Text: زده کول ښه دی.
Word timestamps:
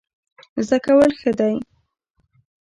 زده 0.65 0.77
کول 0.85 1.11
ښه 1.19 1.31
دی. 1.39 1.55